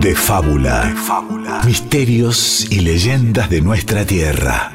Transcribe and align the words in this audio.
De 0.00 0.14
fábula. 0.14 0.94
fábula. 0.94 1.60
Misterios 1.64 2.70
y 2.70 2.80
leyendas 2.80 3.50
de 3.50 3.60
nuestra 3.60 4.04
tierra. 4.04 4.72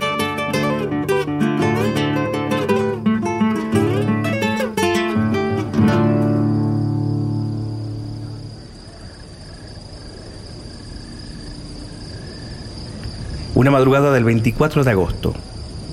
Una 13.55 13.71
madrugada 13.71 14.11
del 14.11 14.25
24 14.25 14.83
de 14.83 14.91
agosto, 14.91 15.33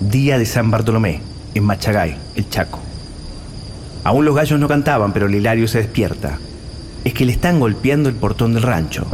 día 0.00 0.38
de 0.38 0.46
San 0.46 0.72
Bartolomé, 0.72 1.22
en 1.54 1.62
Machagay, 1.62 2.16
el 2.34 2.50
Chaco. 2.50 2.80
Aún 4.02 4.24
los 4.24 4.34
gallos 4.34 4.58
no 4.58 4.66
cantaban, 4.66 5.12
pero 5.12 5.26
el 5.26 5.34
Hilario 5.36 5.68
se 5.68 5.78
despierta. 5.78 6.40
Es 7.04 7.14
que 7.14 7.24
le 7.24 7.32
están 7.32 7.60
golpeando 7.60 8.08
el 8.08 8.16
portón 8.16 8.54
del 8.54 8.62
rancho. 8.62 9.06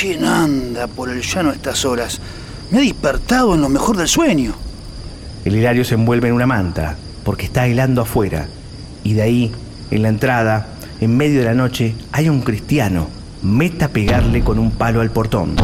¿Quién 0.00 0.24
anda 0.24 0.86
por 0.86 1.10
el 1.10 1.22
llano 1.22 1.50
a 1.50 1.54
estas 1.54 1.84
horas? 1.84 2.20
Me 2.70 2.78
he 2.78 2.82
despertado 2.82 3.56
en 3.56 3.62
lo 3.62 3.68
mejor 3.68 3.96
del 3.96 4.06
sueño. 4.06 4.54
El 5.44 5.56
Hilario 5.56 5.84
se 5.84 5.94
envuelve 5.94 6.28
en 6.28 6.34
una 6.34 6.46
manta, 6.46 6.94
porque 7.24 7.46
está 7.46 7.66
helando 7.66 8.02
afuera. 8.02 8.46
Y 9.02 9.14
de 9.14 9.22
ahí, 9.22 9.52
en 9.90 10.02
la 10.02 10.08
entrada, 10.10 10.68
en 11.00 11.16
medio 11.16 11.40
de 11.40 11.46
la 11.46 11.54
noche, 11.54 11.96
hay 12.12 12.28
un 12.28 12.42
cristiano. 12.42 13.08
Meta 13.42 13.86
a 13.86 13.88
pegarle 13.88 14.44
con 14.44 14.60
un 14.60 14.70
palo 14.70 15.00
al 15.00 15.10
portón. 15.10 15.56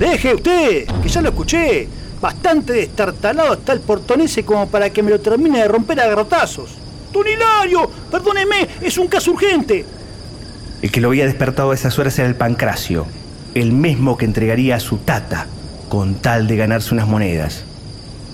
Deje 0.00 0.34
usted, 0.34 0.86
que 1.00 1.08
ya 1.08 1.20
lo 1.20 1.28
escuché. 1.28 1.86
Bastante 2.20 2.72
destartalado 2.72 3.54
está 3.54 3.72
el 3.72 3.80
portón 3.82 4.20
ese 4.22 4.44
como 4.44 4.66
para 4.68 4.90
que 4.90 5.04
me 5.04 5.10
lo 5.10 5.20
termine 5.20 5.60
de 5.60 5.68
romper 5.68 6.00
a 6.00 6.08
garrotazos. 6.08 6.70
Don 7.12 7.24
Hilario, 7.24 7.88
perdóneme, 8.10 8.66
es 8.80 8.98
un 8.98 9.06
caso 9.06 9.30
urgente. 9.30 9.84
El 10.82 10.90
que 10.90 11.00
lo 11.00 11.06
había 11.06 11.26
despertado 11.26 11.70
a 11.70 11.74
esas 11.76 11.96
horas 12.00 12.18
era 12.18 12.26
el 12.26 12.34
Pancracio, 12.34 13.06
el 13.60 13.72
mismo 13.72 14.18
que 14.18 14.26
entregaría 14.26 14.76
a 14.76 14.80
su 14.80 14.98
tata 14.98 15.46
con 15.88 16.16
tal 16.16 16.46
de 16.46 16.56
ganarse 16.56 16.92
unas 16.92 17.08
monedas. 17.08 17.64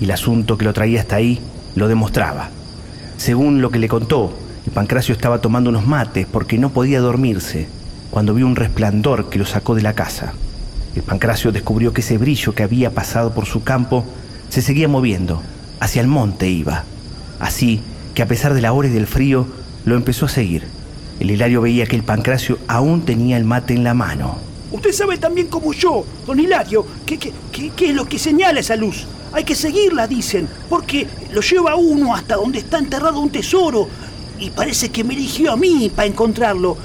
Y 0.00 0.04
el 0.04 0.10
asunto 0.10 0.58
que 0.58 0.64
lo 0.64 0.72
traía 0.72 1.00
hasta 1.00 1.14
ahí 1.14 1.40
lo 1.76 1.86
demostraba. 1.86 2.50
Según 3.18 3.62
lo 3.62 3.70
que 3.70 3.78
le 3.78 3.86
contó, 3.86 4.36
el 4.66 4.72
Pancracio 4.72 5.12
estaba 5.14 5.40
tomando 5.40 5.70
unos 5.70 5.86
mates 5.86 6.26
porque 6.26 6.58
no 6.58 6.70
podía 6.70 6.98
dormirse 6.98 7.68
cuando 8.10 8.34
vio 8.34 8.48
un 8.48 8.56
resplandor 8.56 9.30
que 9.30 9.38
lo 9.38 9.46
sacó 9.46 9.76
de 9.76 9.82
la 9.82 9.92
casa. 9.92 10.32
El 10.96 11.02
Pancracio 11.02 11.52
descubrió 11.52 11.92
que 11.92 12.00
ese 12.00 12.18
brillo 12.18 12.56
que 12.56 12.64
había 12.64 12.90
pasado 12.90 13.32
por 13.32 13.46
su 13.46 13.62
campo 13.62 14.04
se 14.48 14.60
seguía 14.60 14.88
moviendo, 14.88 15.40
hacia 15.78 16.02
el 16.02 16.08
monte 16.08 16.48
iba. 16.48 16.82
Así 17.38 17.80
que 18.14 18.22
a 18.22 18.26
pesar 18.26 18.54
de 18.54 18.60
la 18.60 18.72
hora 18.72 18.88
y 18.88 18.90
del 18.90 19.06
frío, 19.06 19.46
lo 19.84 19.94
empezó 19.94 20.26
a 20.26 20.30
seguir. 20.30 20.64
El 21.20 21.30
Hilario 21.30 21.60
veía 21.60 21.86
que 21.86 21.94
el 21.94 22.02
Pancracio 22.02 22.58
aún 22.66 23.02
tenía 23.02 23.36
el 23.36 23.44
mate 23.44 23.72
en 23.72 23.84
la 23.84 23.94
mano. 23.94 24.50
Usted 24.72 24.92
sabe 24.92 25.18
también 25.18 25.48
como 25.48 25.72
yo, 25.72 26.04
don 26.26 26.40
Hilario, 26.40 26.86
qué 27.06 27.32
es 27.78 27.94
lo 27.94 28.08
que 28.08 28.18
señala 28.18 28.60
esa 28.60 28.74
luz. 28.74 29.06
Hay 29.32 29.44
que 29.44 29.54
seguirla, 29.54 30.06
dicen, 30.06 30.48
porque 30.68 31.06
lo 31.32 31.40
lleva 31.40 31.74
uno 31.76 32.14
hasta 32.14 32.36
donde 32.36 32.58
está 32.58 32.78
enterrado 32.78 33.20
un 33.20 33.30
tesoro. 33.30 33.88
Y 34.38 34.50
parece 34.50 34.90
que 34.90 35.04
me 35.04 35.14
eligió 35.14 35.52
a 35.52 35.56
mí 35.56 35.90
para 35.94 36.08
encontrarlo. 36.08 36.76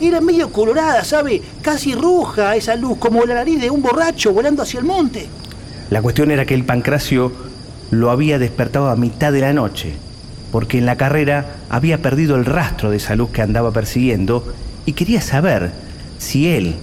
Era 0.00 0.20
medio 0.20 0.52
colorada, 0.52 1.02
¿sabe? 1.04 1.40
Casi 1.62 1.94
roja 1.94 2.54
esa 2.56 2.76
luz, 2.76 2.98
como 2.98 3.24
la 3.24 3.34
nariz 3.34 3.60
de 3.60 3.70
un 3.70 3.80
borracho 3.80 4.32
volando 4.32 4.62
hacia 4.62 4.80
el 4.80 4.86
monte. 4.86 5.28
La 5.88 6.02
cuestión 6.02 6.30
era 6.30 6.44
que 6.44 6.54
el 6.54 6.64
Pancracio 6.64 7.32
lo 7.90 8.10
había 8.10 8.38
despertado 8.38 8.90
a 8.90 8.96
mitad 8.96 9.32
de 9.32 9.40
la 9.40 9.52
noche, 9.52 9.94
porque 10.52 10.78
en 10.78 10.86
la 10.86 10.96
carrera 10.96 11.56
había 11.70 12.02
perdido 12.02 12.36
el 12.36 12.44
rastro 12.44 12.90
de 12.90 12.98
esa 12.98 13.16
luz 13.16 13.30
que 13.30 13.42
andaba 13.42 13.70
persiguiendo 13.70 14.52
y 14.84 14.92
quería 14.92 15.20
saber 15.20 15.72
si 16.18 16.48
él 16.48 16.76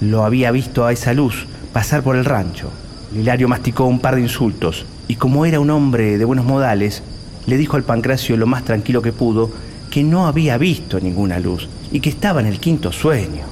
lo 0.00 0.24
había 0.24 0.50
visto 0.50 0.84
a 0.84 0.92
esa 0.92 1.12
luz 1.14 1.46
pasar 1.72 2.02
por 2.02 2.16
el 2.16 2.24
rancho. 2.24 2.70
Hilario 3.14 3.48
masticó 3.48 3.84
un 3.84 4.00
par 4.00 4.16
de 4.16 4.22
insultos 4.22 4.84
y 5.08 5.16
como 5.16 5.46
era 5.46 5.60
un 5.60 5.70
hombre 5.70 6.18
de 6.18 6.24
buenos 6.24 6.44
modales, 6.44 7.02
le 7.46 7.56
dijo 7.56 7.76
al 7.76 7.84
Pancracio 7.84 8.36
lo 8.36 8.46
más 8.46 8.64
tranquilo 8.64 9.02
que 9.02 9.12
pudo 9.12 9.50
que 9.90 10.02
no 10.02 10.26
había 10.26 10.58
visto 10.58 11.00
ninguna 11.00 11.38
luz 11.38 11.68
y 11.92 12.00
que 12.00 12.10
estaba 12.10 12.40
en 12.40 12.46
el 12.46 12.58
quinto 12.60 12.92
sueño. 12.92 13.44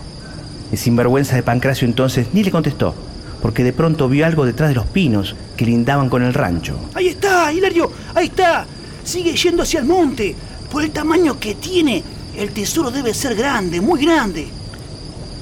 El 0.73 0.79
sinvergüenza 0.79 1.37
de 1.37 1.43
Pancracio 1.43 1.87
entonces 1.87 2.29
ni 2.33 2.43
le 2.43 2.51
contestó, 2.51 2.95
porque 3.41 3.63
de 3.63 3.73
pronto 3.73 4.09
vio 4.09 4.27
algo 4.27 4.45
detrás 4.45 4.71
de 4.71 4.75
los 4.75 4.87
pinos 4.87 5.37
que 5.57 5.67
lindaban 5.67 6.09
con 6.09 6.23
el 6.23 6.35
rancho. 6.35 6.79
Ahí 6.95 7.09
está, 7.09 7.53
Hilario, 7.53 7.91
ahí 8.15 8.27
está. 8.27 8.67
Sigue 9.05 9.37
yendo 9.37 9.63
hacia 9.63 9.81
el 9.81 9.87
monte. 9.87 10.35
Por 10.71 10.83
el 10.83 10.91
tamaño 10.91 11.39
que 11.39 11.55
tiene, 11.55 12.03
el 12.37 12.51
tesoro 12.51 12.91
debe 12.91 13.15
ser 13.15 13.37
grande, 13.37 13.81
muy 13.81 14.05
grande. 14.05 14.49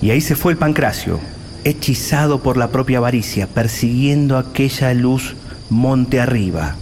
Y 0.03 0.11
ahí 0.11 0.21
se 0.21 0.35
fue 0.35 0.53
el 0.53 0.59
Pancracio, 0.59 1.21
hechizado 1.63 2.43
por 2.43 2.57
la 2.57 2.69
propia 2.69 2.99
avaricia, 2.99 3.47
persiguiendo 3.47 4.37
aquella 4.37 4.93
luz 4.95 5.37
monte 5.71 6.21
arriba. 6.21 6.75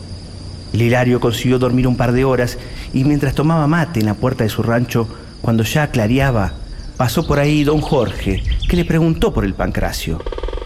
El 0.72 0.82
Hilario 0.82 1.20
consiguió 1.20 1.59
dormir 1.59 1.86
un 1.86 1.97
par 1.97 2.12
de 2.12 2.25
horas 2.25 2.59
y 2.94 3.04
mientras 3.04 3.34
tomaba 3.34 3.66
mate 3.66 4.00
en 4.00 4.06
la 4.06 4.14
puerta 4.14 4.44
de 4.44 4.50
su 4.50 4.62
rancho, 4.62 5.06
cuando 5.42 5.64
ya 5.64 5.91
clareaba, 5.91 6.54
pasó 6.97 7.26
por 7.26 7.38
ahí 7.38 7.62
don 7.62 7.82
Jorge, 7.82 8.42
que 8.69 8.76
le 8.76 8.86
preguntó 8.86 9.34
por 9.34 9.44
el 9.44 9.53
Pancracio. 9.53 10.22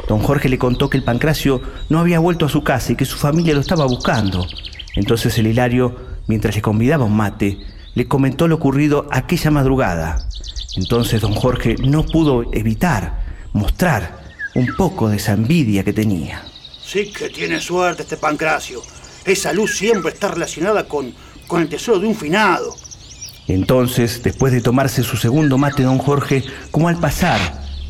Don 0.09 0.20
Jorge 0.20 0.48
le 0.48 0.59
contó 0.59 0.88
que 0.88 0.98
el 0.98 1.04
Pancracio 1.04 1.60
no 1.88 1.98
había 1.98 2.20
vuelto 2.20 2.47
a 2.47 2.50
su 2.50 2.62
casa 2.62 2.93
y 2.93 2.97
que 2.97 3.04
su 3.04 3.16
familia 3.16 3.54
lo 3.54 3.60
estaba 3.60 3.87
buscando. 3.87 4.47
Entonces 4.94 5.37
el 5.38 5.48
Hilario, 5.48 5.97
mientras 6.28 6.54
le 6.54 6.62
convidaba 6.62 7.04
un 7.04 7.16
mate, 7.16 7.59
le 7.94 8.06
comentó 8.06 8.47
lo 8.47 8.56
ocurrido 8.56 9.09
aquella 9.10 9.50
madrugada. 9.50 10.28
Entonces 10.77 11.21
don 11.21 11.35
Jorge 11.35 11.77
no 11.79 12.05
pudo 12.05 12.45
evitar 12.53 13.23
mostrar 13.53 14.25
un 14.55 14.75
poco 14.77 15.09
de 15.09 15.17
esa 15.17 15.33
envidia 15.33 15.85
que 15.85 15.93
tenía. 15.93 16.45
Sí 16.85 17.12
que 17.12 17.29
tiene 17.29 17.61
suerte 17.61 18.03
este 18.03 18.17
Pancracio. 18.17 18.83
Esa 19.25 19.53
luz 19.53 19.77
siempre 19.77 20.12
está 20.12 20.29
relacionada 20.29 20.87
con, 20.87 21.15
con 21.47 21.62
el 21.62 21.69
tesoro 21.69 21.99
de 21.99 22.07
un 22.07 22.15
finado. 22.15 22.75
Entonces, 23.47 24.23
después 24.23 24.53
de 24.53 24.61
tomarse 24.61 25.03
su 25.03 25.17
segundo 25.17 25.59
mate, 25.59 25.83
don 25.83 25.99
Jorge, 25.99 26.45
como 26.71 26.89
al 26.89 26.99
pasar, 26.99 27.41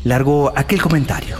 largó 0.03 0.51
aquel 0.55 0.81
comentario. 0.81 1.37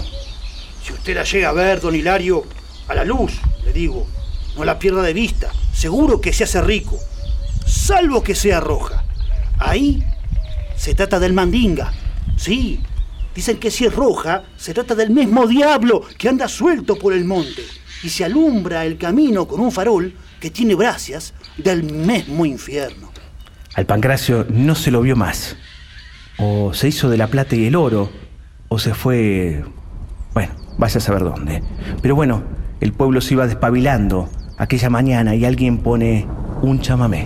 Si 0.83 0.93
usted 0.93 1.15
la 1.15 1.23
llega 1.23 1.49
a 1.49 1.53
ver, 1.53 1.81
don 1.81 1.95
Hilario, 1.95 2.43
a 2.87 2.95
la 2.95 3.03
luz, 3.03 3.33
le 3.63 3.73
digo, 3.73 4.07
no 4.55 4.63
la 4.63 4.79
pierda 4.79 5.01
de 5.01 5.13
vista. 5.13 5.51
Seguro 5.73 6.21
que 6.21 6.33
se 6.33 6.45
hace 6.45 6.61
rico, 6.61 6.97
salvo 7.65 8.23
que 8.23 8.35
sea 8.35 8.59
roja. 8.59 9.03
Ahí 9.57 10.03
se 10.75 10.95
trata 10.95 11.19
del 11.19 11.33
mandinga. 11.33 11.91
Sí, 12.37 12.79
dicen 13.33 13.57
que 13.57 13.71
si 13.71 13.85
es 13.85 13.95
roja, 13.95 14.43
se 14.57 14.73
trata 14.73 14.95
del 14.95 15.09
mismo 15.09 15.47
diablo 15.47 16.03
que 16.17 16.29
anda 16.29 16.47
suelto 16.47 16.95
por 16.95 17.13
el 17.13 17.25
monte 17.25 17.63
y 18.03 18.09
se 18.09 18.25
alumbra 18.25 18.85
el 18.85 18.97
camino 18.97 19.47
con 19.47 19.59
un 19.59 19.71
farol 19.71 20.13
que 20.39 20.49
tiene 20.51 20.75
gracias 20.75 21.33
del 21.57 21.83
mismo 21.83 22.45
infierno. 22.45 23.11
Al 23.73 23.85
Pancracio 23.85 24.45
no 24.49 24.75
se 24.75 24.91
lo 24.91 25.01
vio 25.01 25.15
más. 25.15 25.57
O 26.37 26.73
se 26.73 26.89
hizo 26.89 27.09
de 27.09 27.17
la 27.17 27.27
plata 27.27 27.55
y 27.55 27.65
el 27.65 27.75
oro, 27.75 28.09
o 28.67 28.79
se 28.79 28.93
fue... 28.93 29.63
Bueno, 30.33 30.53
vaya 30.77 30.97
a 30.97 31.01
saber 31.01 31.23
dónde. 31.23 31.63
Pero 32.01 32.15
bueno, 32.15 32.43
el 32.81 32.93
pueblo 32.93 33.21
se 33.21 33.33
iba 33.33 33.47
despabilando 33.47 34.29
aquella 34.57 34.89
mañana 34.89 35.35
y 35.35 35.45
alguien 35.45 35.79
pone 35.79 36.27
un 36.61 36.81
chamamé. 36.81 37.25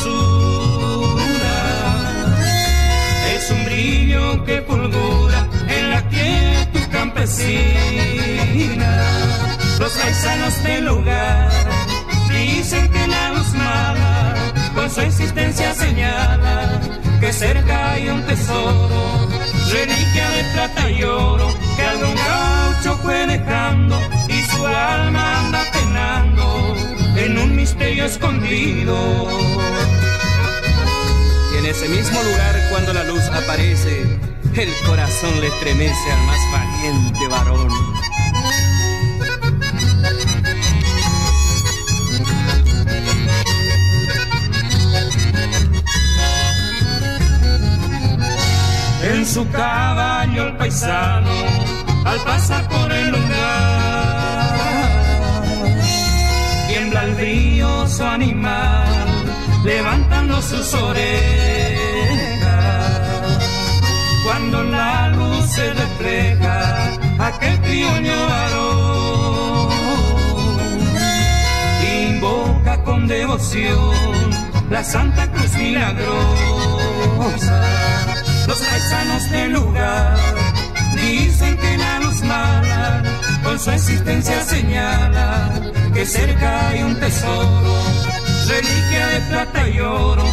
Espesura. 0.00 1.58
Es 3.34 3.50
un 3.50 3.64
brillo 3.64 4.44
que 4.44 4.62
fulgura 4.62 5.46
en 5.68 5.90
la 5.90 6.08
quietud 6.08 6.88
campesina. 6.90 7.52
Los 9.78 9.92
paisanos 9.92 10.62
del 10.62 10.86
lugar 10.86 11.50
dicen 12.30 12.90
que 12.90 13.06
la 13.06 13.32
luz 13.32 13.52
mala 13.54 14.34
con 14.74 14.90
su 14.90 15.00
existencia 15.00 15.74
señala 15.74 16.80
que 17.20 17.32
cerca 17.32 17.92
hay 17.92 18.08
un 18.08 18.22
tesoro 18.24 19.28
reliquia 19.70 20.30
de 20.30 20.44
plata 20.52 20.90
y 20.90 21.02
oro 21.04 21.48
que 21.76 21.82
algún 21.82 22.14
gaucho 22.14 22.96
fue 23.02 23.26
dejando 23.26 24.00
y 24.28 24.42
su 24.42 24.66
alma 24.66 25.39
escondido. 28.06 28.96
Y 31.52 31.58
en 31.58 31.66
ese 31.66 31.88
mismo 31.88 32.22
lugar 32.22 32.68
cuando 32.70 32.92
la 32.92 33.04
luz 33.04 33.22
aparece, 33.28 34.18
el 34.54 34.68
corazón 34.86 35.40
le 35.40 35.46
estremece 35.46 36.12
al 36.12 36.26
más 36.26 36.38
valiente 36.52 37.28
varón. 37.28 37.68
En 49.02 49.26
su 49.26 49.48
caballo 49.50 50.48
el 50.48 50.56
paisano, 50.56 51.30
al 52.04 52.18
pasar 52.20 52.68
por 52.68 52.92
el 52.92 53.10
lugar, 53.10 53.79
brilloso 57.20 58.06
animal, 58.06 58.86
levantando 59.64 60.40
sus 60.40 60.74
orejas. 60.74 61.00
Cuando 64.24 64.62
la 64.64 65.08
luz 65.08 65.44
se 65.50 65.72
refleja, 65.74 66.90
aquel 67.18 67.60
criollo 67.60 68.26
varón 68.26 69.70
invoca 72.02 72.82
con 72.84 73.06
devoción 73.06 74.30
la 74.70 74.82
Santa 74.84 75.30
Cruz 75.32 75.52
milagrosa 75.54 76.00
los 78.46 78.58
paisanos 78.58 79.30
del 79.30 79.52
lugar 79.52 80.16
dicen 80.96 81.56
que 81.56 81.76
la 81.76 81.98
luz 82.00 82.22
mala 82.22 82.69
con 83.50 83.58
su 83.58 83.70
existencia 83.72 84.44
señala 84.44 85.50
que 85.92 86.06
cerca 86.06 86.68
hay 86.68 86.84
un 86.84 86.94
tesoro, 87.00 87.74
reliquia 88.46 89.06
de 89.08 89.20
plata 89.28 89.68
y 89.68 89.80
oro 89.80 90.24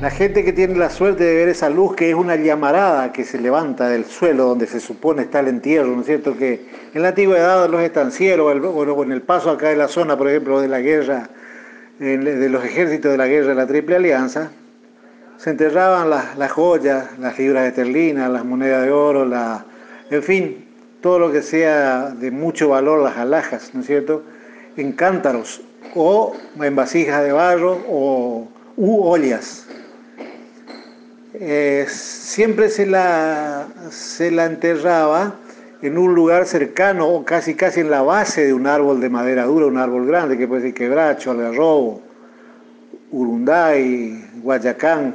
La 0.00 0.10
gente 0.10 0.44
que 0.44 0.52
tiene 0.52 0.76
la 0.76 0.90
suerte 0.90 1.24
de 1.24 1.34
ver 1.34 1.48
esa 1.48 1.68
luz, 1.68 1.96
que 1.96 2.08
es 2.08 2.14
una 2.14 2.36
llamarada 2.36 3.12
que 3.12 3.24
se 3.24 3.40
levanta 3.40 3.88
del 3.88 4.04
suelo 4.04 4.44
donde 4.44 4.68
se 4.68 4.78
supone 4.78 5.22
está 5.22 5.40
el 5.40 5.48
entierro, 5.48 5.88
¿no 5.88 6.02
es 6.02 6.06
cierto? 6.06 6.36
Que 6.36 6.66
en 6.94 7.02
la 7.02 7.08
antigüedad 7.08 7.68
los 7.68 7.82
estancieros, 7.82 8.46
o 8.64 9.02
en 9.02 9.10
el 9.10 9.22
paso 9.22 9.50
acá 9.50 9.70
de 9.70 9.76
la 9.76 9.88
zona, 9.88 10.16
por 10.16 10.28
ejemplo, 10.28 10.60
de 10.60 10.68
la 10.68 10.78
guerra, 10.78 11.28
de 11.98 12.48
los 12.48 12.64
ejércitos 12.64 13.10
de 13.10 13.18
la 13.18 13.26
guerra 13.26 13.48
de 13.48 13.54
la 13.56 13.66
Triple 13.66 13.96
Alianza, 13.96 14.52
se 15.36 15.50
enterraban 15.50 16.10
las, 16.10 16.52
joyas, 16.52 17.18
las 17.18 17.36
libras 17.36 17.64
de 17.64 17.68
esterlina, 17.70 18.28
las 18.28 18.44
monedas 18.44 18.84
de 18.84 18.92
oro, 18.92 19.24
la, 19.24 19.64
en 20.10 20.22
fin, 20.22 20.64
todo 21.00 21.18
lo 21.18 21.32
que 21.32 21.42
sea 21.42 22.10
de 22.10 22.30
mucho 22.30 22.68
valor, 22.68 23.02
las 23.02 23.16
alhajas, 23.16 23.74
¿no 23.74 23.80
es 23.80 23.86
cierto? 23.88 24.22
En 24.76 24.92
cántaros 24.92 25.60
o 25.96 26.34
en 26.62 26.76
vasijas 26.76 27.24
de 27.24 27.32
barro 27.32 27.80
o 27.88 28.46
u 28.76 29.02
ollas. 29.02 29.66
Eh, 31.40 31.86
siempre 31.88 32.68
se 32.68 32.84
la, 32.84 33.68
se 33.90 34.32
la 34.32 34.46
enterraba 34.46 35.36
en 35.82 35.96
un 35.96 36.12
lugar 36.12 36.46
cercano 36.46 37.08
o 37.08 37.24
casi 37.24 37.54
casi 37.54 37.78
en 37.78 37.90
la 37.90 38.02
base 38.02 38.44
de 38.44 38.52
un 38.52 38.66
árbol 38.66 39.00
de 39.00 39.08
madera 39.08 39.44
dura, 39.44 39.66
un 39.66 39.78
árbol 39.78 40.08
grande 40.08 40.36
que 40.36 40.48
puede 40.48 40.62
ser 40.62 40.74
quebracho, 40.74 41.30
algarrobo, 41.30 42.02
urunday, 43.12 44.30
guayacán. 44.42 45.14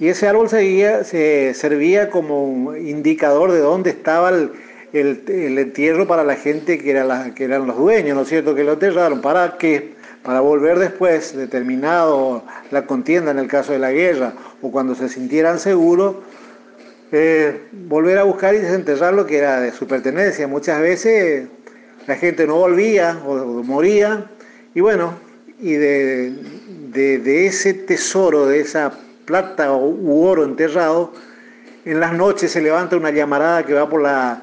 Y 0.00 0.08
ese 0.08 0.26
árbol 0.28 0.48
seguía, 0.48 1.04
se 1.04 1.52
servía 1.52 2.08
como 2.08 2.74
indicador 2.74 3.52
de 3.52 3.58
dónde 3.58 3.90
estaba 3.90 4.30
el, 4.30 4.50
entierro 4.94 6.06
para 6.06 6.24
la 6.24 6.36
gente 6.36 6.78
que, 6.78 6.90
era 6.90 7.04
la, 7.04 7.34
que 7.34 7.44
eran 7.44 7.66
los 7.66 7.76
dueños, 7.76 8.16
¿no 8.16 8.22
es 8.22 8.28
cierto? 8.28 8.54
Que 8.54 8.64
lo 8.64 8.72
enterraron 8.72 9.20
para 9.20 9.58
que 9.58 9.92
para 10.24 10.40
volver 10.40 10.78
después, 10.78 11.36
determinado 11.36 12.44
la 12.70 12.86
contienda 12.86 13.30
en 13.30 13.38
el 13.38 13.46
caso 13.46 13.72
de 13.72 13.78
la 13.78 13.92
guerra, 13.92 14.32
o 14.64 14.70
cuando 14.70 14.94
se 14.94 15.08
sintieran 15.08 15.58
seguros, 15.58 16.16
eh, 17.12 17.68
volver 17.72 18.18
a 18.18 18.24
buscar 18.24 18.54
y 18.54 18.58
desenterrar 18.58 19.14
lo 19.14 19.26
que 19.26 19.38
era 19.38 19.60
de 19.60 19.72
su 19.72 19.86
pertenencia. 19.86 20.48
Muchas 20.48 20.80
veces 20.80 21.48
la 22.06 22.16
gente 22.16 22.46
no 22.46 22.56
volvía 22.56 23.18
o, 23.26 23.62
moría, 23.62 24.30
y 24.74 24.80
bueno, 24.80 25.14
y 25.60 25.74
de, 25.74 26.32
de, 26.90 27.46
ese 27.46 27.74
tesoro, 27.74 28.46
de 28.46 28.60
esa 28.60 28.92
plata 29.24 29.72
u 29.72 30.24
oro 30.24 30.44
enterrado, 30.44 31.12
en 31.84 32.00
las 32.00 32.14
noches 32.14 32.50
se 32.50 32.60
levanta 32.60 32.96
una 32.96 33.10
llamarada 33.10 33.64
que 33.64 33.74
va 33.74 33.88
por 33.88 34.02
la 34.02 34.42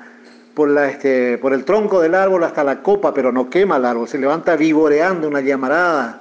por, 0.54 0.70
la, 0.70 0.90
este, 0.90 1.38
por 1.38 1.54
el 1.54 1.64
tronco 1.64 2.02
del 2.02 2.16
árbol 2.16 2.44
hasta 2.44 2.64
la 2.64 2.82
copa, 2.82 3.14
pero 3.14 3.32
no 3.32 3.50
quema 3.50 3.78
el 3.78 3.86
árbol, 3.86 4.08
se 4.08 4.18
levanta 4.18 4.56
vigoreando 4.56 5.28
una 5.28 5.42
llamarada, 5.42 6.21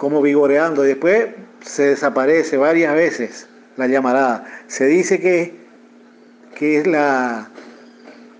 como 0.00 0.22
vigoreando, 0.22 0.80
después 0.80 1.26
se 1.60 1.88
desaparece 1.88 2.56
varias 2.56 2.94
veces 2.94 3.46
la 3.76 3.86
llamarada. 3.86 4.46
Se 4.66 4.86
dice 4.86 5.20
que, 5.20 5.52
que 6.54 6.78
es 6.78 6.86
la, 6.86 7.50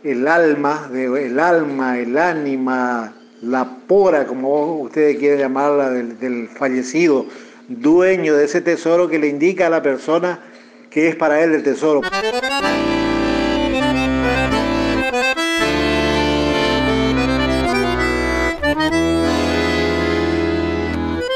el 0.02 0.26
alma, 0.26 0.88
el 0.90 1.38
alma, 1.38 1.98
el 1.98 2.16
ánima, 2.16 3.12
la 3.42 3.76
pora, 3.86 4.26
como 4.26 4.80
ustedes 4.80 5.18
quieren 5.18 5.38
llamarla, 5.38 5.90
del, 5.90 6.18
del 6.18 6.48
fallecido, 6.48 7.26
dueño 7.68 8.36
de 8.36 8.46
ese 8.46 8.62
tesoro 8.62 9.06
que 9.10 9.18
le 9.18 9.26
indica 9.26 9.66
a 9.66 9.70
la 9.70 9.82
persona 9.82 10.40
que 10.88 11.08
es 11.08 11.16
para 11.16 11.44
él 11.44 11.52
el 11.52 11.62
tesoro. 11.62 12.00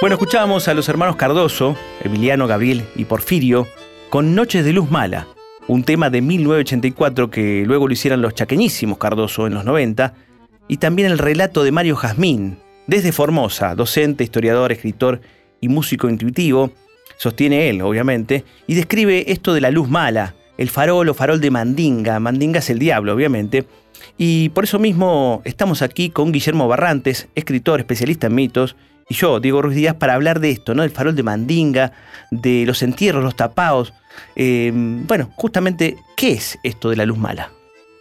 Bueno, 0.04 0.16
escuchábamos 0.16 0.68
a 0.68 0.74
los 0.74 0.90
hermanos 0.90 1.16
Cardoso, 1.16 1.78
Emiliano, 2.02 2.46
Gabriel 2.46 2.84
y 2.94 3.06
Porfirio, 3.06 3.66
con 4.10 4.34
Noches 4.34 4.62
de 4.62 4.74
Luz 4.74 4.90
Mala, 4.90 5.26
un 5.66 5.82
tema 5.82 6.10
de 6.10 6.20
1984 6.20 7.30
que 7.30 7.64
luego 7.64 7.88
lo 7.88 7.94
hicieran 7.94 8.20
los 8.20 8.34
chaqueñísimos 8.34 8.98
Cardoso 8.98 9.46
en 9.46 9.54
los 9.54 9.64
90, 9.64 10.12
y 10.68 10.76
también 10.76 11.10
el 11.10 11.16
relato 11.16 11.64
de 11.64 11.72
Mario 11.72 11.96
Jazmín, 11.96 12.58
desde 12.86 13.12
Formosa, 13.12 13.74
docente, 13.74 14.24
historiador, 14.24 14.72
escritor 14.72 15.22
y 15.62 15.68
músico 15.68 16.10
intuitivo, 16.10 16.70
sostiene 17.16 17.70
él, 17.70 17.80
obviamente, 17.80 18.44
y 18.66 18.74
describe 18.74 19.32
esto 19.32 19.54
de 19.54 19.62
la 19.62 19.70
luz 19.70 19.88
mala, 19.88 20.34
el 20.58 20.68
farol 20.68 21.08
o 21.08 21.14
farol 21.14 21.40
de 21.40 21.50
Mandinga. 21.50 22.20
Mandinga 22.20 22.58
es 22.58 22.68
el 22.68 22.78
diablo, 22.78 23.14
obviamente. 23.14 23.64
Y 24.18 24.50
por 24.50 24.64
eso 24.64 24.78
mismo 24.78 25.40
estamos 25.46 25.80
aquí 25.80 26.10
con 26.10 26.30
Guillermo 26.30 26.68
Barrantes, 26.68 27.28
escritor, 27.34 27.80
especialista 27.80 28.26
en 28.26 28.34
mitos, 28.34 28.76
y 29.08 29.14
yo, 29.14 29.40
Diego 29.40 29.62
Ruiz 29.62 29.76
Díaz, 29.76 29.96
para 29.96 30.14
hablar 30.14 30.40
de 30.40 30.50
esto, 30.50 30.74
¿no? 30.74 30.82
Del 30.82 30.90
farol 30.90 31.14
de 31.14 31.22
Mandinga, 31.22 31.92
de 32.30 32.64
los 32.66 32.82
entierros, 32.82 33.22
los 33.22 33.36
tapados. 33.36 33.92
Em, 34.34 35.06
bueno, 35.06 35.30
justamente, 35.36 35.96
¿qué 36.16 36.32
es 36.32 36.58
esto 36.62 36.90
de 36.90 36.96
la 36.96 37.06
luz 37.06 37.18
mala? 37.18 37.50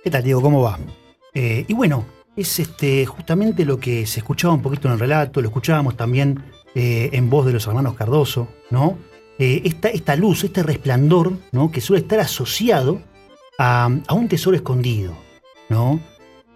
¿Qué 0.04 0.10
tal, 0.10 0.24
Diego? 0.24 0.42
¿Cómo 0.42 0.62
va? 0.62 0.80
Eh, 1.34 1.66
y 1.68 1.74
bueno, 1.74 2.06
es 2.36 2.60
este, 2.60 3.06
justamente 3.06 3.66
lo 3.66 3.80
que 3.80 4.06
se 4.06 4.20
escuchaba 4.20 4.54
un 4.54 4.62
poquito 4.62 4.88
en 4.88 4.94
el 4.94 5.00
relato, 5.00 5.42
lo 5.42 5.48
escuchábamos 5.48 5.98
también 5.98 6.42
eh, 6.76 7.10
en 7.14 7.30
voz 7.30 7.46
de 7.46 7.54
los 7.54 7.68
hermanos 7.68 7.96
Cardoso, 7.96 8.48
¿no? 8.70 8.98
Eh, 9.40 9.62
esta, 9.66 10.16
luz, 10.16 10.44
este 10.44 10.64
resplandor, 10.64 11.34
¿no? 11.52 11.72
Que 11.72 11.82
suele 11.82 12.02
estar 12.04 12.20
asociado 12.20 13.02
a, 13.58 13.90
a 14.08 14.14
un 14.14 14.28
tesoro 14.28 14.56
escondido, 14.56 15.18
¿no? 15.70 16.00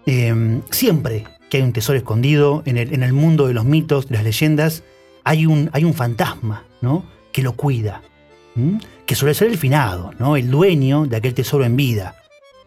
Em, 0.06 0.62
siempre 0.70 1.24
que 1.48 1.58
hay 1.58 1.62
un 1.62 1.72
tesoro 1.72 1.98
escondido 1.98 2.62
en 2.66 2.76
el, 2.76 2.92
en 2.92 3.02
el 3.02 3.12
mundo 3.12 3.46
de 3.46 3.54
los 3.54 3.64
mitos, 3.64 4.08
de 4.08 4.16
las 4.16 4.24
leyendas, 4.24 4.82
hay 5.24 5.46
un, 5.46 5.70
hay 5.72 5.84
un 5.84 5.94
fantasma, 5.94 6.64
¿no? 6.80 7.04
Que 7.32 7.42
lo 7.42 7.52
cuida, 7.52 8.02
que 9.06 9.14
suele 9.14 9.34
ser 9.34 9.48
el 9.48 9.58
finado, 9.58 10.12
¿no? 10.18 10.36
El 10.36 10.50
dueño 10.50 11.06
de 11.06 11.16
aquel 11.16 11.34
tesoro 11.34 11.64
en 11.64 11.76
vida. 11.76 12.16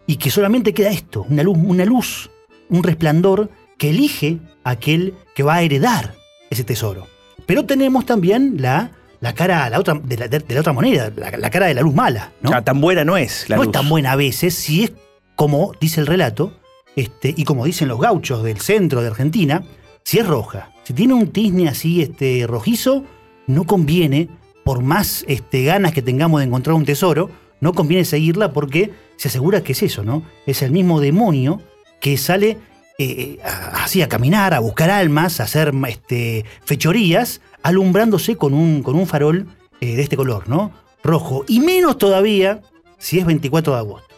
Y 0.07 0.17
que 0.17 0.31
solamente 0.31 0.73
queda 0.73 0.89
esto, 0.89 1.25
una 1.29 1.43
luz, 1.43 1.57
una 1.61 1.85
luz, 1.85 2.29
un 2.69 2.83
resplandor 2.83 3.49
que 3.77 3.89
elige 3.89 4.39
aquel 4.63 5.15
que 5.35 5.43
va 5.43 5.55
a 5.55 5.61
heredar 5.63 6.15
ese 6.49 6.63
tesoro. 6.63 7.07
Pero 7.45 7.65
tenemos 7.65 8.05
también 8.05 8.55
la, 8.59 8.91
la 9.19 9.33
cara 9.33 9.69
la 9.69 9.79
otra, 9.79 9.99
de, 10.03 10.17
la, 10.17 10.59
otra 10.59 10.73
moneda, 10.73 11.11
la, 11.15 11.49
cara 11.49 11.67
de 11.67 11.73
la 11.73 11.81
luz 11.81 11.93
mala. 11.93 12.31
¿no? 12.41 12.63
tan 12.63 12.79
buena 12.79 13.03
no 13.03 13.17
es 13.17 13.49
la 13.49 13.55
no 13.55 13.63
luz. 13.63 13.71
es 13.71 13.79
tan 13.79 13.89
buena 13.89 14.13
a 14.13 14.15
veces, 14.15 14.53
si 14.53 14.83
es 14.83 14.91
como 15.35 15.71
dice 15.79 15.99
el 15.99 16.07
relato, 16.07 16.53
este, 16.95 17.33
y 17.35 17.43
como 17.43 17.65
dicen 17.65 17.87
los 17.87 17.99
gauchos 17.99 18.43
del 18.43 18.59
centro 18.59 19.01
de 19.01 19.07
Argentina, 19.07 19.63
si 20.03 20.19
es 20.19 20.27
roja, 20.27 20.71
si 20.83 20.93
tiene 20.93 21.13
un 21.13 21.27
tizne 21.27 21.69
así 21.69 22.01
este, 22.01 22.45
rojizo, 22.47 23.03
no 23.47 23.65
conviene, 23.65 24.29
por 24.63 24.81
más 24.81 25.25
este, 25.27 25.63
ganas 25.63 25.93
que 25.93 26.01
tengamos 26.01 26.41
de 26.41 26.47
encontrar 26.47 26.75
un 26.75 26.85
tesoro, 26.85 27.29
no 27.59 27.73
conviene 27.73 28.05
seguirla 28.05 28.53
porque 28.53 28.91
se 29.17 29.27
asegura 29.27 29.63
que 29.63 29.73
es 29.73 29.83
eso, 29.83 30.03
¿no? 30.03 30.23
Es 30.45 30.61
el 30.61 30.71
mismo 30.71 30.99
demonio 30.99 31.61
que 31.99 32.17
sale 32.17 32.57
eh, 32.97 33.39
así 33.73 34.01
a 34.01 34.09
caminar, 34.09 34.53
a 34.53 34.59
buscar 34.59 34.89
almas, 34.89 35.39
a 35.39 35.43
hacer 35.43 35.73
este, 35.87 36.45
fechorías, 36.65 37.41
alumbrándose 37.63 38.35
con 38.35 38.53
un, 38.53 38.81
con 38.81 38.95
un 38.95 39.05
farol 39.05 39.47
eh, 39.79 39.95
de 39.95 40.01
este 40.01 40.17
color, 40.17 40.49
¿no? 40.49 40.71
rojo. 41.03 41.43
Y 41.47 41.59
menos 41.59 41.97
todavía 41.97 42.61
si 42.97 43.19
es 43.19 43.25
24 43.25 43.73
de 43.73 43.79
agosto. 43.79 44.10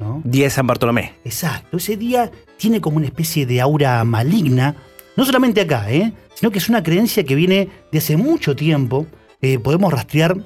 ¿No? 0.00 0.22
Día 0.24 0.44
de 0.44 0.50
San 0.50 0.66
Bartolomé. 0.66 1.12
Exacto, 1.24 1.76
ese 1.76 1.96
día 1.96 2.30
tiene 2.56 2.80
como 2.80 2.96
una 2.96 3.06
especie 3.06 3.46
de 3.46 3.60
aura 3.60 4.02
maligna, 4.04 4.74
no 5.16 5.24
solamente 5.24 5.60
acá, 5.60 5.92
¿eh? 5.92 6.12
sino 6.34 6.50
que 6.50 6.58
es 6.58 6.68
una 6.68 6.82
creencia 6.82 7.22
que 7.24 7.34
viene 7.34 7.68
de 7.92 7.98
hace 7.98 8.16
mucho 8.16 8.56
tiempo. 8.56 9.06
Eh, 9.42 9.58
podemos 9.58 9.92
rastrear 9.92 10.36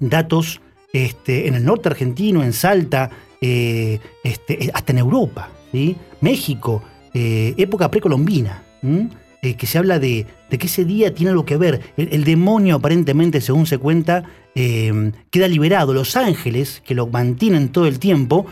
datos 0.00 0.60
este, 0.92 1.48
en 1.48 1.54
el 1.54 1.64
norte 1.64 1.88
argentino, 1.88 2.42
en 2.42 2.52
Salta, 2.52 3.10
eh, 3.40 3.98
este, 4.24 4.70
hasta 4.72 4.92
en 4.92 4.98
Europa, 4.98 5.50
¿sí? 5.72 5.96
México, 6.20 6.82
eh, 7.14 7.54
época 7.56 7.90
precolombina. 7.90 8.62
Eh, 9.40 9.54
que 9.54 9.66
se 9.66 9.78
habla 9.78 10.00
de, 10.00 10.26
de 10.50 10.58
que 10.58 10.66
ese 10.66 10.84
día 10.84 11.14
tiene 11.14 11.30
algo 11.30 11.44
que 11.44 11.56
ver. 11.56 11.80
El, 11.96 12.08
el 12.12 12.24
demonio 12.24 12.76
aparentemente, 12.76 13.40
según 13.40 13.66
se 13.66 13.78
cuenta, 13.78 14.24
eh, 14.56 15.12
queda 15.30 15.46
liberado. 15.46 15.94
Los 15.94 16.16
ángeles, 16.16 16.82
que 16.84 16.94
lo 16.96 17.06
mantienen 17.06 17.68
todo 17.68 17.86
el 17.86 18.00
tiempo, 18.00 18.46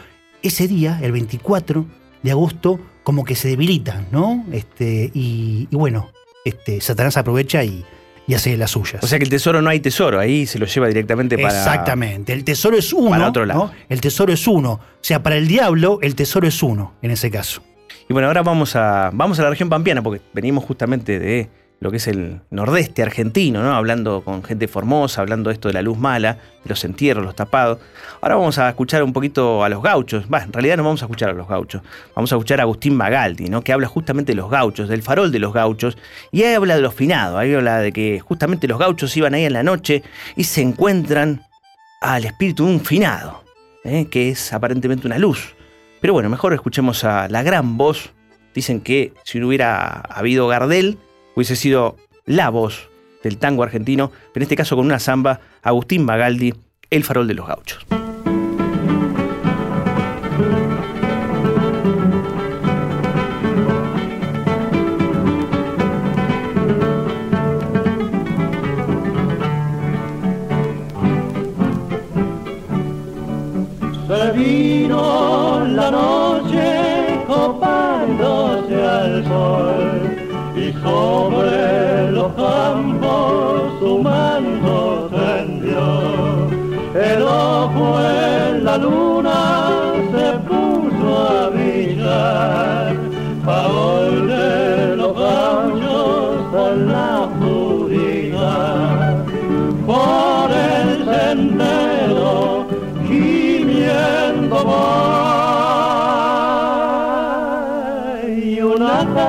ese 0.49 0.69
día, 0.69 0.99
el 1.03 1.13
24 1.13 1.87
de 2.23 2.31
agosto, 2.31 2.81
como 3.03 3.25
que 3.25 3.35
se 3.35 3.49
debilitan, 3.49 4.07
¿no? 4.11 4.45
Este, 4.53 5.11
y, 5.15 5.69
y 5.71 5.77
bueno, 5.77 6.11
este, 6.45 6.81
Satanás 6.81 7.17
aprovecha 7.17 7.63
y, 7.65 7.85
y 8.27 8.35
hace 8.35 8.57
las 8.57 8.73
suyas. 8.73 9.03
O 9.03 9.07
sea 9.07 9.19
que 9.19 9.25
el 9.25 9.31
tesoro 9.31 9.63
no 9.63 9.71
hay 9.71 9.81
tesoro, 9.81 10.19
ahí 10.19 10.47
se 10.47 10.59
lo 10.59 10.67
lleva 10.67 10.89
directamente 10.89 11.39
para. 11.39 11.57
Exactamente. 11.57 12.33
El 12.33 12.45
tesoro 12.45 12.77
es 12.77 12.93
uno. 12.93 13.11
para 13.11 13.29
otro 13.29 13.47
lado. 13.47 13.67
¿no? 13.67 13.73
El 13.89 14.01
tesoro 14.01 14.33
es 14.33 14.47
uno. 14.47 14.73
O 14.73 14.81
sea, 15.01 15.23
para 15.23 15.37
el 15.37 15.47
diablo, 15.47 15.99
el 16.03 16.15
tesoro 16.15 16.47
es 16.47 16.63
uno, 16.63 16.95
en 17.03 17.13
ese 17.13 17.31
caso. 17.31 17.63
Y 18.09 18.13
bueno, 18.13 18.29
ahora 18.29 18.43
vamos 18.43 18.77
a, 18.77 19.11
vamos 19.13 19.39
a 19.39 19.43
la 19.43 19.51
región 19.51 19.69
pampeana, 19.69 20.03
porque 20.03 20.23
venimos 20.33 20.65
justamente 20.65 21.19
de 21.19 21.49
lo 21.79 21.91
que 21.91 21.99
es 21.99 22.09
el 22.09 22.41
nordeste 22.51 23.03
argentino, 23.03 23.63
¿no? 23.63 23.75
Hablando 23.75 24.23
con 24.23 24.43
gente 24.43 24.67
formosa, 24.67 25.21
hablando 25.21 25.51
esto 25.51 25.69
de 25.69 25.75
la 25.75 25.83
luz 25.83 25.99
mala, 25.99 26.39
de 26.65 26.71
los 26.71 26.83
entierros, 26.85 27.25
los 27.25 27.37
tapados. 27.37 27.79
Ahora 28.23 28.37
vamos 28.37 28.59
a 28.59 28.69
escuchar 28.69 29.03
un 29.03 29.13
poquito 29.13 29.63
a 29.63 29.69
los 29.69 29.83
gauchos. 29.83 30.25
Va, 30.33 30.43
en 30.43 30.53
realidad 30.53 30.79
no 30.79 30.85
vamos 30.85 31.03
a 31.03 31.05
escuchar 31.05 31.31
a 31.31 31.33
los 31.35 31.47
gauchos. 31.47 31.83
Vamos 32.15 32.33
a 32.33 32.37
escuchar 32.37 32.61
a 32.61 32.63
Agustín 32.63 32.97
Magaldi, 32.97 33.49
¿no? 33.49 33.63
Que 33.63 33.73
habla 33.73 33.89
justamente 33.89 34.33
de 34.33 34.37
los 34.37 34.51
gauchos, 34.51 34.89
del 34.89 35.03
farol 35.03 35.31
de 35.31 35.39
los 35.39 35.53
gauchos. 35.53 35.99
Y 36.33 36.43
ahí 36.45 36.55
habla 36.55 36.77
de 36.77 36.83
los 36.83 36.95
finados, 36.95 37.39
ahí 37.39 37.55
habla 37.55 37.81
de 37.81 37.93
que 37.93 38.21
justamente 38.21 38.67
los 38.67 38.79
gauchos 38.79 39.15
iban 39.17 39.35
ahí 39.35 39.45
en 39.45 39.53
la 39.53 39.63
noche 39.63 40.03
y 40.35 40.45
se 40.45 40.63
encuentran 40.63 41.43
al 42.01 42.25
espíritu 42.25 42.65
de 42.65 42.73
un 42.73 42.81
finado, 42.81 43.45
¿eh? 43.85 44.07
que 44.11 44.31
es 44.31 44.53
aparentemente 44.53 45.07
una 45.07 45.19
luz. 45.19 45.55
Pero 46.01 46.15
bueno, 46.15 46.31
mejor 46.31 46.55
escuchemos 46.55 47.05
a 47.05 47.29
la 47.29 47.43
gran 47.43 47.77
voz. 47.77 48.13
Dicen 48.55 48.81
que 48.81 49.13
si 49.25 49.39
no 49.39 49.49
hubiera 49.49 50.01
habido 50.01 50.49
Gardel, 50.49 50.99
hubiese 51.37 51.55
sido 51.55 51.97
la 52.25 52.51
voz 52.51 52.89
del 53.23 53.39
tango 53.39 53.63
argentino, 53.63 54.11
pero 54.33 54.43
en 54.43 54.43
este 54.43 54.57
caso 54.57 54.75
con 54.75 54.87
una 54.87 54.99
samba, 54.99 55.41
Agustín 55.63 56.05
Magaldi, 56.05 56.55
El 56.91 57.05
farol 57.05 57.29
de 57.29 57.35
los 57.35 57.47
gauchos. 57.47 57.87
Sobre 81.17 82.11
los 82.13 82.31
campos 82.35 83.79
su 83.81 83.99
manto 84.03 85.09
tendió. 85.19 85.87
El 87.13 87.23
ojo 87.23 87.85
en 88.01 88.65
la 88.65 88.77
luna 88.79 89.41
se 90.13 90.27
puso 90.49 91.09
a 91.29 91.49
brillar, 91.55 92.76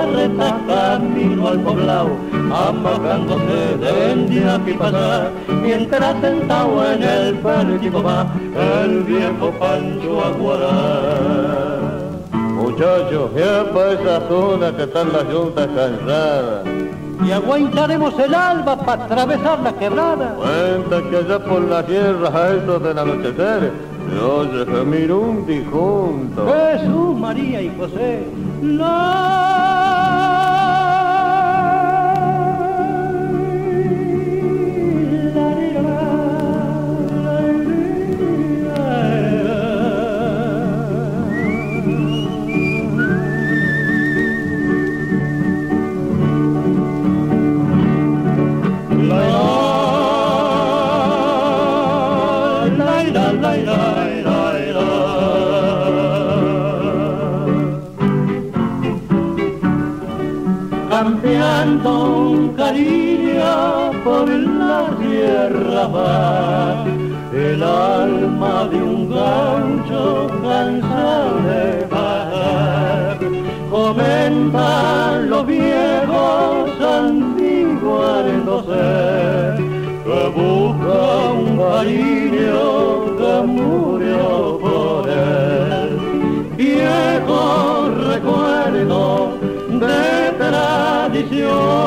carreta 0.08 0.58
camino 0.68 1.48
al 1.48 1.60
poblado 1.60 2.10
amagándose 2.52 3.78
de 3.78 4.16
día 4.28 4.62
que 4.66 4.74
pasar 4.74 5.32
mientras 5.62 6.22
sentado 6.22 6.92
en 6.92 7.04
el 7.04 7.36
pértico 7.36 8.04
va 8.04 8.28
el 8.84 9.04
viejo 9.04 9.52
Pancho 9.60 10.24
Aguará 10.24 11.58
Muchachos, 12.32 13.32
ya 13.36 13.72
para 13.72 13.92
esa 13.94 14.28
zona 14.28 14.76
que 14.76 14.84
están 14.84 15.14
las 15.14 15.24
juntas 15.26 15.68
cansadas. 15.68 16.64
y 17.26 17.32
aguantaremos 17.32 18.20
el 18.20 18.34
alba 18.34 18.78
para 18.78 19.06
atravesar 19.06 19.60
la 19.60 19.74
quebrada 19.74 20.36
Cuenta 20.36 21.10
que 21.10 21.18
allá 21.18 21.40
por 21.40 21.62
la 21.62 21.86
tierra 21.86 22.30
a 22.34 22.56
eso 22.56 22.80
del 22.80 22.98
anochecer, 22.98 23.72
yo 24.16 24.46
se 24.52 24.72
gemir 24.72 25.12
un 25.12 25.46
difunto. 25.46 26.48
Jesús, 26.48 27.18
María 27.18 27.62
y 27.62 27.76
José. 27.78 28.24
La 28.62 29.76
busca 80.38 81.32
un 81.41 81.58
cariño 81.58 82.62
que 83.20 83.34
murió 83.48 84.60
por 84.62 85.10
él. 85.10 85.89
Viejo 86.56 87.41
recuerdo 88.12 89.03
de 89.82 90.32
tradición 90.38 91.77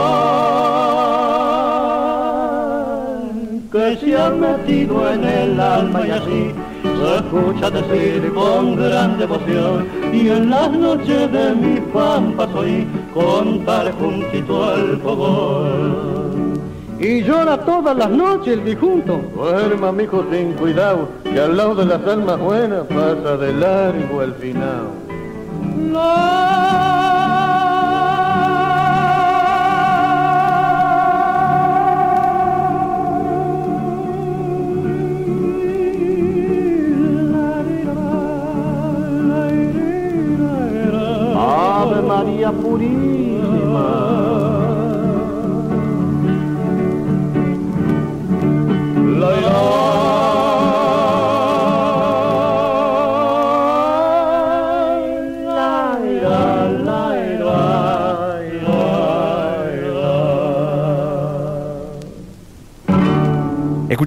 que 3.73 3.97
se 4.01 4.17
ha 4.17 4.31
metido 4.31 4.95
en 5.13 5.25
el 5.25 5.61
alma 5.61 6.07
y 6.07 6.11
así 6.11 6.43
se 6.83 7.17
escucha 7.17 7.71
decir 7.71 8.33
con 8.35 8.77
gran 8.77 9.19
devoción 9.19 9.87
y 10.13 10.29
en 10.29 10.51
las 10.51 10.71
noches 10.73 11.31
de 11.31 11.55
mi 11.55 11.81
pampa 11.93 12.49
soy 12.53 12.87
contar 13.15 13.93
juntito 13.93 14.65
al 14.65 14.99
fogón 14.99 16.30
y 17.01 17.23
llora 17.23 17.65
todas 17.65 17.97
las 17.97 18.11
noches 18.11 18.53
el 18.53 18.65
difunto 18.65 19.23
Duerma, 19.35 19.91
mijo, 19.91 20.23
sin 20.31 20.53
cuidado, 20.53 21.09
que 21.25 21.41
al 21.41 21.57
lado 21.57 21.75
de 21.75 21.87
las 21.87 22.07
almas 22.07 22.39
buenas 22.39 22.87
pasa 22.87 23.39
de 23.39 23.53
largo 23.55 24.23
el 24.23 24.35
final. 24.35 24.85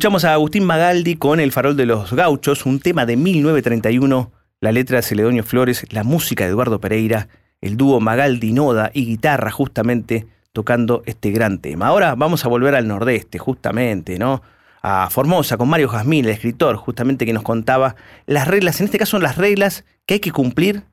Escuchamos 0.03 0.25
a 0.25 0.33
Agustín 0.33 0.65
Magaldi 0.65 1.15
con 1.15 1.39
El 1.39 1.53
farol 1.53 1.77
de 1.77 1.85
los 1.85 2.11
gauchos, 2.11 2.65
un 2.65 2.81
tema 2.81 3.05
de 3.05 3.15
1931, 3.15 4.33
la 4.59 4.73
letra 4.73 4.97
de 4.97 5.01
Celedonio 5.01 5.45
Flores, 5.45 5.85
la 5.93 6.03
música 6.03 6.43
de 6.43 6.49
Eduardo 6.49 6.81
Pereira, 6.81 7.29
el 7.61 7.77
dúo 7.77 8.01
Magaldi-Noda 8.01 8.91
y 8.93 9.05
guitarra 9.05 9.49
justamente 9.49 10.27
tocando 10.51 11.03
este 11.05 11.31
gran 11.31 11.59
tema. 11.59 11.87
Ahora 11.87 12.15
vamos 12.15 12.43
a 12.43 12.49
volver 12.49 12.75
al 12.75 12.85
nordeste, 12.85 13.39
justamente, 13.39 14.19
¿no? 14.19 14.41
A 14.81 15.09
Formosa 15.09 15.55
con 15.55 15.69
Mario 15.69 15.87
Jazmín, 15.87 16.25
el 16.25 16.31
escritor, 16.31 16.75
justamente 16.75 17.25
que 17.25 17.31
nos 17.31 17.43
contaba 17.43 17.95
las 18.25 18.49
reglas, 18.49 18.81
en 18.81 18.87
este 18.87 18.97
caso 18.97 19.11
son 19.11 19.23
las 19.23 19.37
reglas 19.37 19.85
que 20.05 20.15
hay 20.15 20.19
que 20.19 20.31
cumplir 20.31 20.83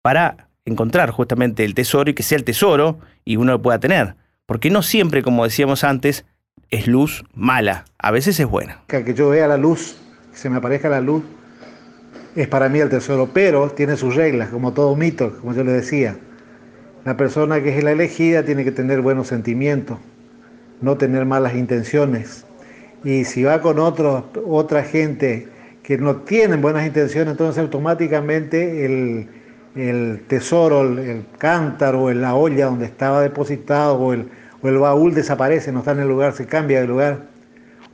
para 0.00 0.48
encontrar 0.64 1.10
justamente 1.10 1.66
el 1.66 1.74
tesoro 1.74 2.08
y 2.08 2.14
que 2.14 2.22
sea 2.22 2.38
el 2.38 2.44
tesoro 2.44 2.98
y 3.26 3.36
uno 3.36 3.52
lo 3.52 3.60
pueda 3.60 3.78
tener. 3.78 4.14
Porque 4.46 4.70
no 4.70 4.80
siempre, 4.80 5.22
como 5.22 5.44
decíamos 5.44 5.84
antes, 5.84 6.24
es 6.70 6.86
luz 6.86 7.24
mala, 7.34 7.84
a 7.98 8.10
veces 8.10 8.38
es 8.40 8.46
buena. 8.46 8.82
Que 8.86 9.14
yo 9.14 9.30
vea 9.30 9.48
la 9.48 9.56
luz, 9.56 9.96
que 10.30 10.36
se 10.36 10.50
me 10.50 10.58
aparezca 10.58 10.88
la 10.88 11.00
luz, 11.00 11.22
es 12.36 12.46
para 12.46 12.68
mí 12.68 12.78
el 12.78 12.88
tesoro, 12.88 13.30
pero 13.32 13.70
tiene 13.70 13.96
sus 13.96 14.14
reglas, 14.14 14.50
como 14.50 14.72
todo 14.72 14.94
mito, 14.94 15.38
como 15.40 15.54
yo 15.54 15.64
le 15.64 15.72
decía. 15.72 16.16
La 17.04 17.16
persona 17.16 17.62
que 17.62 17.76
es 17.76 17.82
la 17.82 17.92
elegida 17.92 18.44
tiene 18.44 18.64
que 18.64 18.72
tener 18.72 19.00
buenos 19.00 19.28
sentimientos, 19.28 19.98
no 20.80 20.96
tener 20.96 21.24
malas 21.24 21.54
intenciones. 21.54 22.44
Y 23.02 23.24
si 23.24 23.44
va 23.44 23.62
con 23.62 23.78
otro, 23.78 24.30
otra 24.46 24.82
gente 24.82 25.48
que 25.82 25.96
no 25.96 26.16
tienen 26.16 26.60
buenas 26.60 26.86
intenciones, 26.86 27.32
entonces 27.32 27.62
automáticamente 27.62 28.84
el, 28.84 29.28
el 29.74 30.20
tesoro, 30.28 30.82
el, 30.82 30.98
el 30.98 31.24
cántaro, 31.38 32.12
la 32.12 32.34
olla 32.34 32.66
donde 32.66 32.84
estaba 32.84 33.22
depositado 33.22 33.94
o 33.94 34.12
el, 34.12 34.28
o 34.62 34.68
el 34.68 34.78
baúl 34.78 35.14
desaparece, 35.14 35.72
no 35.72 35.80
está 35.80 35.92
en 35.92 36.00
el 36.00 36.08
lugar, 36.08 36.32
se 36.32 36.46
cambia 36.46 36.80
de 36.80 36.86
lugar. 36.86 37.26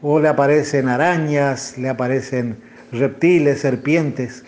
O 0.02 0.20
le 0.20 0.28
aparecen 0.28 0.88
arañas, 0.88 1.78
le 1.78 1.88
aparecen 1.88 2.56
reptiles, 2.92 3.60
serpientes, 3.60 4.44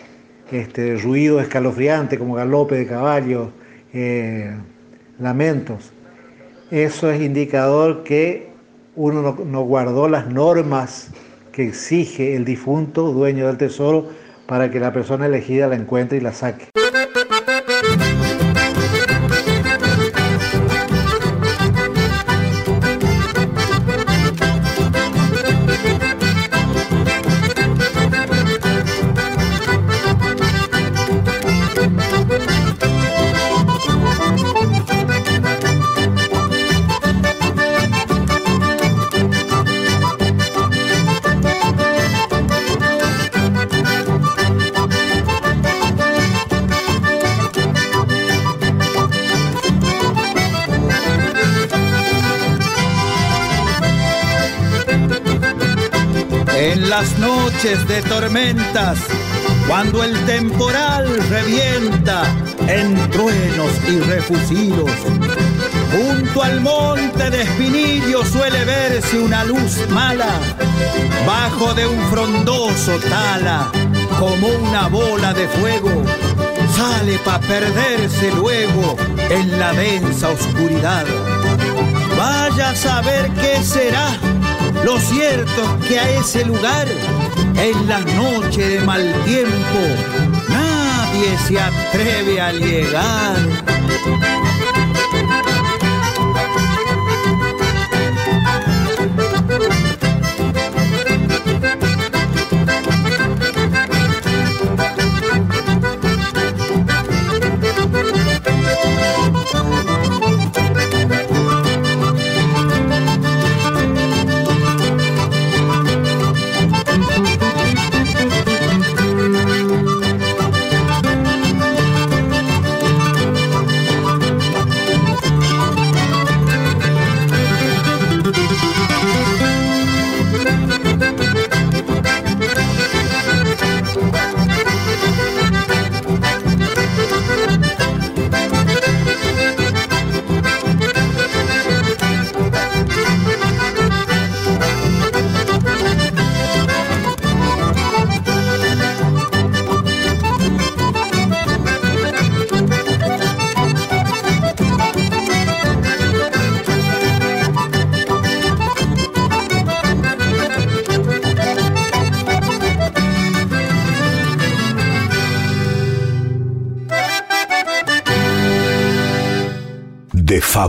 este, 0.51 0.97
ruido 0.97 1.39
escalofriante 1.39 2.17
como 2.17 2.35
galope 2.35 2.75
de 2.75 2.87
caballo, 2.87 3.51
eh, 3.93 4.55
lamentos. 5.19 5.91
Eso 6.71 7.11
es 7.11 7.21
indicador 7.21 8.03
que 8.03 8.49
uno 8.95 9.21
no, 9.21 9.45
no 9.45 9.61
guardó 9.61 10.07
las 10.09 10.27
normas 10.27 11.09
que 11.51 11.67
exige 11.67 12.35
el 12.35 12.45
difunto 12.45 13.11
dueño 13.11 13.47
del 13.47 13.57
tesoro 13.57 14.09
para 14.47 14.71
que 14.71 14.79
la 14.79 14.93
persona 14.93 15.25
elegida 15.25 15.67
la 15.67 15.75
encuentre 15.75 16.17
y 16.17 16.21
la 16.21 16.33
saque. 16.33 16.67
Las 56.99 57.19
noches 57.19 57.87
de 57.87 58.01
tormentas, 58.01 58.97
cuando 59.67 60.03
el 60.03 60.19
temporal 60.25 61.05
revienta 61.29 62.23
en 62.67 62.95
truenos 63.11 63.71
y 63.87 63.99
refusilos, 63.99 64.89
junto 65.91 66.41
al 66.41 66.59
monte 66.59 67.29
de 67.29 67.43
espinillo 67.43 68.25
suele 68.25 68.65
verse 68.65 69.19
una 69.19 69.43
luz 69.43 69.87
mala, 69.89 70.39
bajo 71.27 71.75
de 71.75 71.85
un 71.85 72.01
frondoso 72.09 72.97
tala, 73.07 73.71
como 74.17 74.47
una 74.47 74.87
bola 74.87 75.35
de 75.35 75.47
fuego, 75.49 76.03
sale 76.75 77.19
para 77.19 77.41
perderse 77.41 78.31
luego 78.31 78.97
en 79.29 79.59
la 79.59 79.71
densa 79.73 80.29
oscuridad. 80.29 81.05
Vaya 82.17 82.71
a 82.71 82.75
saber 82.75 83.29
qué 83.33 83.63
será 83.63 84.17
lo 84.87 84.97
cierto 85.01 85.77
es 85.81 85.87
que 85.89 85.99
a 85.99 86.09
ese 86.17 86.45
lugar, 86.45 86.87
en 87.57 87.87
la 87.89 87.99
noche 87.99 88.69
de 88.69 88.79
mal 88.85 89.03
tiempo, 89.25 89.79
nadie 90.47 91.37
se 91.45 91.59
atreve 91.59 92.39
a 92.39 92.53
llegar. 92.53 93.35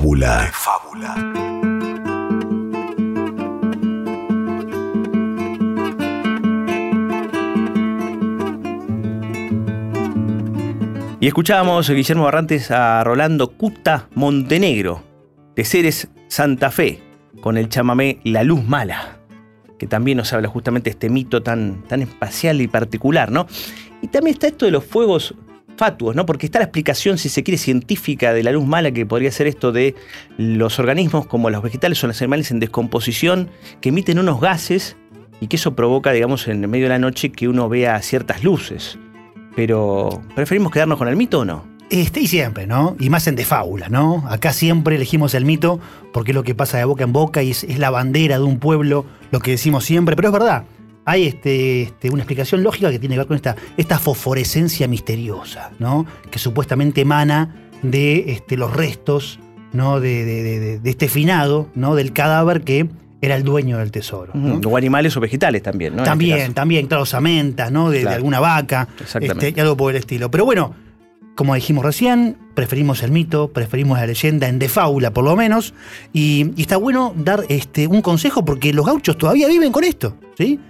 De 0.01 0.27
fábula. 0.53 1.17
Y 11.19 11.27
escuchábamos, 11.27 11.91
Guillermo 11.91 12.23
Barrantes, 12.25 12.71
a 12.71 13.03
Rolando 13.03 13.51
Cuta 13.57 14.09
Montenegro, 14.15 15.03
de 15.57 15.65
Ceres 15.65 16.09
Santa 16.29 16.71
Fe, 16.71 17.03
con 17.41 17.57
el 17.57 17.69
chamamé 17.69 18.21
La 18.23 18.45
Luz 18.45 18.63
Mala, 18.65 19.19
que 19.81 19.89
también 19.89 20.19
nos 20.19 20.33
habla 20.33 20.47
justamente 20.47 20.91
de 20.91 20.93
este 20.93 21.11
mito 21.11 21.43
tan, 21.43 21.83
tan 21.89 22.03
espacial 22.03 22.61
y 22.61 22.69
particular, 22.69 23.33
¿no? 23.33 23.49
Y 24.01 24.07
también 24.07 24.35
está 24.35 24.47
esto 24.47 24.65
de 24.65 24.71
los 24.71 24.85
fuegos 24.85 25.35
fatuos, 25.79 26.14
¿no? 26.14 26.27
Porque 26.27 26.47
está 26.47 26.59
la 26.59 26.67
explicación, 26.67 27.17
si 27.17 27.29
se 27.29 27.43
quiere, 27.43 27.57
científica 27.57 28.35
de 28.35 28.43
la 28.43 28.53
luz 28.53 28.67
mala, 28.67 28.91
que 28.91 29.07
podría 29.07 29.31
ser 29.31 29.47
esto 29.47 29.73
de 29.73 29.95
los 30.37 30.79
organismos 30.79 31.27
como 31.27 31.49
los 31.49 31.62
vegetales 31.62 32.03
o 32.05 32.09
los 32.09 32.21
animales 32.21 32.51
en 32.51 32.61
descomposición, 32.61 33.49
que 33.81 33.88
emiten 33.88 34.19
unos 34.19 34.41
gases 34.41 34.97
y 35.41 35.47
que 35.47 35.57
eso 35.57 35.75
provoca, 35.75 36.12
digamos, 36.12 36.49
en 36.49 36.62
el 36.62 36.69
medio 36.69 36.87
de 36.87 36.91
la 36.91 36.99
noche 36.99 37.31
que 37.31 37.49
uno 37.49 37.69
vea 37.69 38.03
ciertas 38.03 38.43
luces. 38.45 38.99
Pero, 39.55 40.21
¿preferimos 40.35 40.73
quedarnos 40.73 40.99
con 40.99 41.09
el 41.09 41.17
mito 41.17 41.41
o 41.41 41.45
no? 41.45 41.64
Este 41.91 42.21
y 42.21 42.27
siempre, 42.27 42.67
¿no? 42.67 42.97
Y 43.01 43.09
más 43.09 43.27
en 43.29 43.37
de 43.37 43.47
fábula, 43.47 43.88
¿no? 43.88 44.25
Acá 44.29 44.53
siempre 44.53 44.97
elegimos 44.97 45.33
el 45.35 45.47
mito 45.47 45.81
porque 46.12 46.33
es 46.33 46.35
lo 46.35 46.43
que 46.43 46.55
pasa 46.55 46.77
de 46.77 46.85
boca 46.85 47.05
en 47.05 47.14
boca 47.14 47.43
y 47.43 47.53
es, 47.53 47.64
es 47.64 47.79
la 47.79 47.88
bandera 47.88 48.37
de 48.37 48.45
un 48.45 48.59
pueblo, 48.59 49.07
lo 49.31 49.41
que 49.41 49.53
decimos 49.53 49.85
siempre, 49.85 50.14
pero 50.14 50.29
es 50.29 50.33
verdad. 50.33 50.64
Hay 51.09 51.25
este, 51.27 51.83
este, 51.83 52.11
una 52.11 52.23
explicación 52.23 52.62
lógica 52.62 52.90
que 52.90 52.99
tiene 52.99 53.14
que 53.14 53.21
ver 53.21 53.27
con 53.27 53.37
esta, 53.37 53.57
esta 53.77 53.99
fosforescencia 53.99 54.87
misteriosa, 54.88 55.71
¿no? 55.79 56.05
Que 56.31 56.38
supuestamente 56.38 57.01
emana 57.01 57.55
de 57.83 58.33
este, 58.33 58.57
los 58.57 58.73
restos, 58.75 59.38
¿no? 59.73 60.01
De, 60.01 60.25
de- 60.25 60.42
de- 60.61 60.79
de 60.81 60.90
este 60.90 61.09
finado, 61.09 61.68
¿no? 61.75 61.94
Del 61.94 62.12
cadáver 62.12 62.62
que 62.62 62.88
era 63.21 63.37
el 63.37 63.42
dueño 63.42 63.79
del 63.79 63.90
tesoro. 63.90 64.33
¿no? 64.35 64.61
O 64.68 64.77
animales 64.77 65.16
o 65.16 65.21
vegetales 65.21 65.62
también, 65.62 65.94
¿no? 65.97 66.03
Este 66.03 66.11
También, 66.11 66.55
también, 66.55 66.87
claro, 66.87 67.07
samenta, 67.07 67.71
¿no? 67.71 67.90
De, 67.90 68.07
alguna 68.09 68.38
vaca. 68.40 68.87
Exactamente. 69.01 69.49
este, 69.49 69.59
y 69.59 69.62
algo 69.62 69.77
por 69.77 69.90
el 69.92 69.99
estilo. 69.99 70.31
Pero 70.31 70.44
bueno, 70.44 70.75
como 71.35 71.55
dijimos 71.55 71.85
recién, 71.85 72.37
preferimos 72.55 73.03
el 73.03 73.11
mito, 73.12 73.49
preferimos 73.53 73.99
la 73.99 74.07
leyenda 74.07 74.47
en 74.49 74.59
de 74.59 74.68
fábula, 74.68 75.12
por 75.12 75.25
lo 75.25 75.35
menos. 75.37 75.73
Y, 76.12 76.53
y 76.57 76.61
está 76.62 76.77
bueno 76.77 77.14
dar 77.16 77.44
este, 77.49 77.87
un 77.87 78.03
consejo 78.03 78.44
porque 78.44 78.73
los 78.73 78.85
gauchos 78.87 79.16
todavía 79.16 79.49
viven 79.49 79.73
con 79.73 79.85
esto, 79.85 80.16
¿sí? 80.37 80.61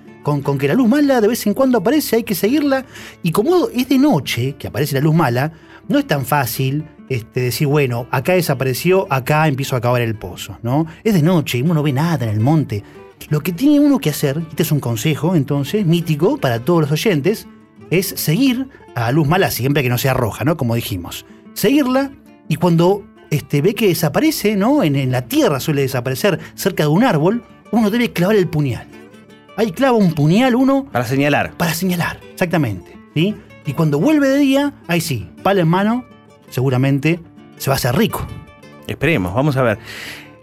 Con, 0.43 0.59
que 0.59 0.69
la 0.69 0.75
luz 0.75 0.89
mala 0.89 1.21
de 1.21 1.29
vez 1.29 1.47
en 1.47 1.55
cuando 1.55 1.79
aparece, 1.79 2.17
hay 2.17 2.23
que 2.23 2.35
seguirla. 2.35 2.85
Y 3.23 3.33
como 3.33 3.69
es 3.69 3.89
de 3.89 3.99
noche 3.99 4.57
que 4.59 4.69
aparece 4.69 4.95
la 4.95 5.01
luz 5.01 5.15
mala, 5.15 5.53
no 5.89 5.99
es 5.99 6.07
tan 6.07 6.27
fácil 6.27 6.85
este, 7.09 7.41
decir, 7.41 7.67
bueno, 7.67 8.07
acá 8.11 8.35
desapareció, 8.35 9.07
acá 9.11 9.49
empiezo 9.49 9.75
a 9.75 9.79
acabar 9.79 10.03
el 10.03 10.15
pozo, 10.15 10.59
¿no? 10.63 10.87
Es 11.03 11.15
de 11.15 11.23
noche 11.23 11.59
y 11.59 11.63
uno 11.63 11.75
no 11.75 11.83
ve 11.83 11.93
nada 11.93 12.27
en 12.27 12.31
el 12.31 12.41
monte. 12.41 12.85
Lo 13.31 13.41
que 13.41 13.53
tiene 13.53 13.81
uno 13.81 13.99
que 13.99 14.11
hacer, 14.11 14.43
este 14.51 14.63
es 14.63 14.73
un 14.73 14.81
consejo 14.81 15.35
entonces, 15.35 15.87
mítico 15.87 16.37
para 16.37 16.61
todos 16.61 16.83
los 16.83 16.93
oyentes, 16.93 17.47
es 17.91 18.07
seguir 18.07 18.69
a 18.95 19.01
la 19.01 19.13
luz 19.13 19.27
mala 19.27 19.51
siempre 19.51 19.83
que 19.83 19.89
no 19.89 19.99
sea 19.99 20.15
roja, 20.15 20.45
¿no? 20.45 20.57
Como 20.57 20.75
dijimos. 20.75 21.25
Seguirla 21.55 22.13
y 22.49 22.57
cuando 22.57 23.05
este, 23.31 23.63
ve 23.63 23.75
que 23.75 23.89
desaparece, 23.89 24.57
¿no? 24.57 24.83
En 24.83 25.11
la 25.11 25.23
tierra 25.23 25.61
suele 25.61 25.83
desaparecer 25.83 26.39
cerca 26.55 26.85
de 26.85 26.89
un 26.89 27.05
árbol, 27.05 27.43
uno 27.71 27.91
debe 27.91 28.13
clavar 28.13 28.37
el 28.37 28.49
puñal. 28.49 28.98
Ahí 29.59 29.73
clava 29.73 29.97
un 29.97 30.13
puñal 30.13 30.55
uno 30.55 30.85
Para 30.85 31.05
señalar. 31.05 31.53
para 31.57 31.75
señalar, 31.75 32.21
exactamente. 32.33 32.97
¿sí? 33.13 33.35
Y 33.67 33.73
cuando 33.73 33.99
vuelve 33.99 34.29
de 34.29 34.39
día, 34.39 34.73
ahí 34.87 35.01
sí, 35.01 35.29
pala 35.43 35.63
en 35.63 35.69
mano, 35.69 36.05
seguramente 36.49 37.19
se 37.57 37.69
va 37.69 37.75
a 37.75 37.77
hacer 37.79 37.97
rico. 37.97 38.25
Esperemos, 38.87 39.35
vamos 39.35 39.57
a 39.57 39.63
ver. 39.63 39.79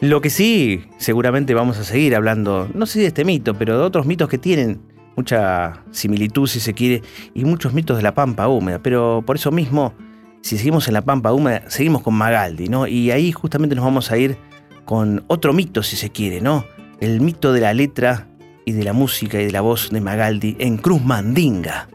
Lo 0.02 0.20
que 0.20 0.30
sí, 0.30 0.84
seguramente 0.98 1.54
vamos 1.54 1.78
a 1.78 1.86
seguir 1.86 2.14
hablando, 2.14 2.68
no 2.74 2.86
sé 2.86 3.00
de 3.00 3.06
este 3.06 3.24
mito, 3.24 3.54
pero 3.54 3.78
de 3.80 3.86
otros 3.86 4.06
mitos 4.06 4.28
que 4.28 4.38
tienen 4.38 4.82
mucha 5.16 5.86
similitud, 5.92 6.46
si 6.46 6.60
se 6.60 6.74
quiere, 6.74 7.02
y 7.34 7.46
muchos 7.46 7.72
mitos 7.72 7.96
de 7.96 8.04
la 8.04 8.14
pampa 8.14 8.50
húmeda. 8.50 8.80
Pero 8.80 9.24
por 9.26 9.38
eso 9.38 9.50
mismo, 9.50 9.94
si 10.42 10.58
seguimos 10.58 10.90
en 10.90 10.94
la 10.94 11.04
pampa 11.04 11.32
húmeda, 11.32 11.64
seguimos 11.70 12.02
con 12.02 12.16
Magaldi, 12.16 12.68
¿no? 12.68 12.86
Y 12.86 13.12
ahí 13.12 13.32
justamente 13.32 13.78
nos 13.78 13.86
vamos 13.86 14.12
a 14.12 14.18
ir 14.18 14.38
con 14.84 15.24
otro 15.28 15.54
mito, 15.54 15.84
si 15.84 15.96
se 15.96 16.10
quiere, 16.10 16.42
¿no? 16.42 16.66
El 17.00 17.22
mito 17.22 17.54
de 17.54 17.62
la 17.62 17.74
letra 17.74 18.28
y 18.66 18.74
de 18.74 18.84
la 18.84 18.94
música 18.94 19.40
y 19.40 19.46
de 19.46 19.52
la 19.52 19.62
voz 19.62 19.90
de 19.92 20.02
Magaldi 20.02 20.56
en 20.60 20.78
Cruz 20.78 21.04
Mandinga. 21.04 21.88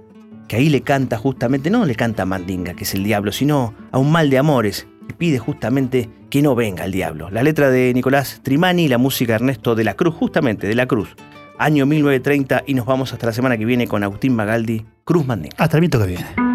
Que 0.49 0.57
ahí 0.57 0.69
le 0.69 0.81
canta 0.83 1.17
justamente, 1.17 1.71
no 1.71 1.85
le 1.85 1.95
canta 1.95 2.23
a 2.23 2.27
Mandinga, 2.27 2.75
que 2.75 2.85
es 2.85 2.95
el 2.95 3.05
diablo, 3.05 3.33
sino 3.33 3.75
a 3.93 3.99
un 3.99 4.11
mal 4.11 4.31
de 4.31 4.39
amores. 4.39 4.87
Le 5.07 5.15
pide 5.15 5.39
justamente 5.39 6.09
que 6.29 6.43
no 6.43 6.55
venga 6.55 6.85
el 6.85 6.93
diablo. 6.93 7.31
La 7.31 7.43
letra 7.43 7.71
de 7.71 7.93
Nicolás 7.95 8.41
Trimani 8.43 8.85
y 8.85 8.89
la 8.89 8.99
música 8.99 9.33
de 9.33 9.37
Ernesto 9.37 9.75
de 9.75 9.85
la 9.85 9.95
Cruz, 9.95 10.15
justamente 10.15 10.67
de 10.67 10.75
la 10.75 10.87
Cruz. 10.87 11.17
Año 11.59 11.85
1930 11.87 12.65
y 12.67 12.75
nos 12.75 12.87
vamos 12.87 13.13
hasta 13.13 13.27
la 13.27 13.33
semana 13.33 13.59
que 13.59 13.65
viene 13.65 13.87
con 13.87 14.03
Agustín 14.03 14.35
Magaldi, 14.35 14.87
Cruz 15.05 15.27
Mandinga. 15.27 15.57
Hasta 15.59 15.77
el 15.77 15.83
mito 15.83 15.99
que 15.99 16.07
viene. 16.07 16.50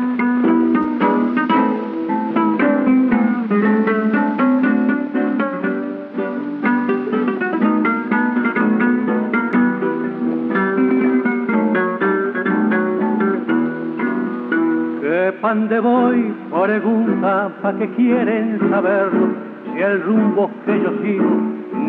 Pregunta 16.66 17.52
pa' 17.62 17.74
que 17.74 17.88
quieren 17.90 18.58
saberlo. 18.72 19.28
Si 19.66 19.82
el 19.84 20.02
rumbo 20.02 20.50
que 20.66 20.82
yo 20.82 20.92
sigo, 21.04 21.36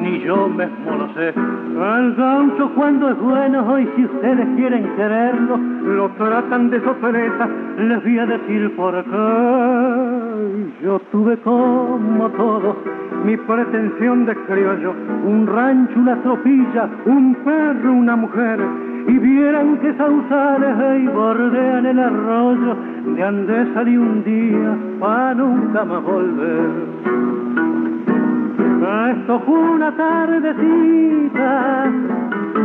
ni 0.02 0.20
yo 0.20 0.48
mismo 0.50 0.90
lo 0.98 1.08
sé. 1.14 1.28
El 1.30 2.14
gaucho 2.14 2.70
cuando 2.74 3.08
es 3.08 3.18
bueno, 3.18 3.78
y 3.78 3.88
si 3.96 4.04
ustedes 4.04 4.46
quieren 4.54 4.84
quererlo, 4.96 5.56
lo 5.56 6.10
tratan 6.18 6.68
de 6.68 6.82
sopereta, 6.82 7.48
les 7.78 8.02
voy 8.02 8.18
a 8.18 8.26
decir 8.26 8.76
por 8.76 9.02
qué. 9.02 10.84
Yo 10.84 10.98
tuve 11.10 11.38
como 11.38 12.28
todo 12.36 12.76
mi 13.24 13.34
pretensión 13.38 14.26
de 14.26 14.36
criollo, 14.44 14.92
un 15.24 15.46
rancho, 15.46 15.98
una 15.98 16.16
tropilla, 16.16 16.86
un 17.06 17.34
perro, 17.36 17.92
una 17.94 18.14
mujer, 18.14 18.60
y 19.08 19.18
vieran 19.18 19.78
que 19.78 19.94
sausales 19.94 21.02
y 21.02 21.06
bordean 21.08 21.86
el 21.86 21.98
arroyo, 21.98 22.76
de 23.14 23.22
ande 23.22 23.72
salí 23.74 23.96
un 23.96 24.24
día 24.24 24.76
para 24.98 25.34
nunca 25.34 25.84
más 25.84 26.02
volver. 26.02 26.70
Esto 29.10 29.40
fue 29.40 29.58
una 29.58 29.96
tardecita 29.96 31.84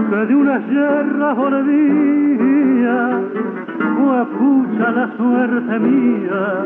que 0.09 0.15
de 0.15 0.35
una 0.35 0.59
sierra 0.67 1.33
volvía, 1.33 3.19
fue 3.95 4.25
pucha 4.37 4.91
la 4.91 5.15
suerte 5.17 5.79
mía, 5.79 6.65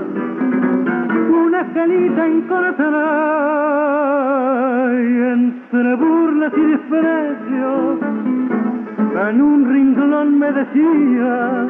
una 1.45 1.61
escalita 1.61 2.27
encontrará 2.27 3.05
y 4.93 5.21
entre 5.33 5.95
burlas 5.95 6.53
y 6.55 6.61
desprecios 6.61 7.99
en 8.97 9.41
un 9.41 9.69
ringlón 9.69 10.39
me 10.39 10.51
decía 10.51 11.67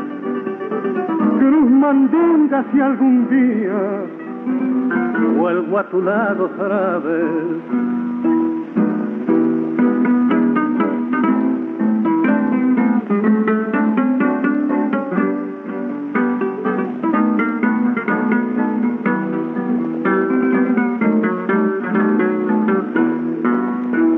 Cruz 1.39 1.71
Mandinga 1.71 2.63
si 2.71 2.79
algún 2.79 3.27
día 3.29 4.15
vuelvo 5.37 5.79
a 5.79 5.83
tu 5.89 6.01
lado 6.01 6.45
otra 6.45 6.99
vez. 6.99 7.25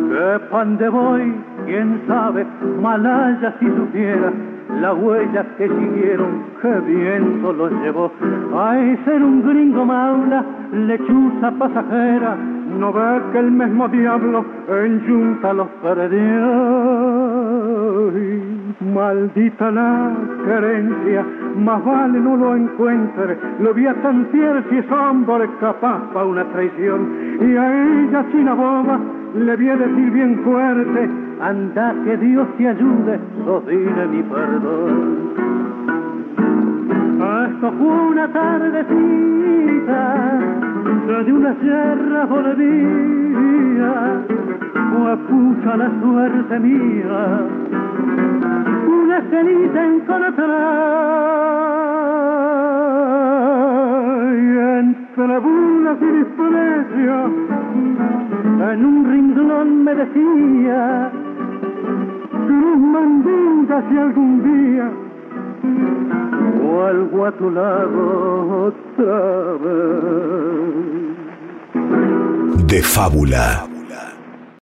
¿Qué 0.09 0.39
pan 0.49 0.77
de 0.77 0.89
voy? 0.89 1.46
¿Quién 1.67 2.01
sabe? 2.07 2.45
Malaya 2.81 3.53
si 3.59 3.65
supiera 3.65 4.31
la 4.79 4.93
huella 4.93 5.43
que 5.57 5.67
siguieron, 5.67 6.43
que 6.61 6.79
viento 6.79 7.51
los 7.51 7.71
llevó. 7.81 8.09
Ay, 8.57 8.97
ser 9.03 9.21
un 9.21 9.43
gringo 9.43 9.83
maula, 9.85 10.45
lechuza 10.71 11.51
pasajera, 11.59 12.37
no 12.79 12.93
ve 12.93 13.21
que 13.33 13.39
el 13.39 13.51
mismo 13.51 13.85
diablo 13.89 14.45
en 14.69 15.05
yunta 15.07 15.51
los 15.51 15.67
perdió. 15.83 16.47
Maldita 18.93 19.69
la 19.69 20.11
querencia, 20.45 21.25
más 21.57 21.83
vale 21.83 22.19
no 22.19 22.37
lo 22.37 22.55
encuentre, 22.55 23.37
lo 23.59 23.73
vi 23.73 23.87
a 23.87 23.93
tantear 23.95 24.63
si 24.69 24.77
es 24.77 24.89
hombre 24.89 25.49
capaz 25.59 25.99
para 26.13 26.25
una 26.25 26.45
traición. 26.45 27.09
Y 27.41 27.57
a 27.57 27.83
ella, 27.83 28.25
china 28.31 28.53
boba, 28.53 28.99
le 29.35 29.55
vi 29.57 29.69
a 29.69 29.75
decir 29.75 30.11
bien 30.11 30.39
fuerte, 30.43 31.26
anda 31.41 31.93
que 32.03 32.17
Dios 32.17 32.47
te 32.57 32.67
ayude, 32.67 33.19
dile 33.67 34.07
mi 34.07 34.23
perdón. 34.23 35.37
Esto 37.47 37.71
fue 37.71 37.87
una 38.11 38.27
tardecita, 38.31 40.01
de 41.07 41.33
una 41.33 41.53
sierra 41.55 42.25
volvía, 42.25 43.93
fue 44.91 45.17
pucha 45.17 45.77
la 45.77 45.91
suerte 46.01 46.59
mía, 46.59 47.41
una 48.87 49.21
cenita 49.29 49.85
encontré, 49.85 50.43
y 54.33 54.57
entre 54.79 55.39
burlas 55.39 55.97
y 56.01 56.05
desprecios, 56.05 57.31
en 58.71 58.85
un 58.85 59.05
ringlón 59.11 59.83
me 59.83 59.95
decía, 59.95 61.11
Cruz 62.47 62.79
Mandinga 62.79 63.83
si 63.89 63.97
algún 63.97 64.43
día 64.43 64.89
vuelvo 66.63 67.25
a 67.25 67.31
tu 67.33 67.51
lado 67.51 68.01
otra 68.67 69.19
vez. 69.63 70.97
De 72.67 72.81
fábula. 72.81 73.76